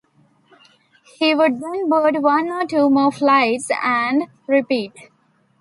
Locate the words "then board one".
1.61-2.47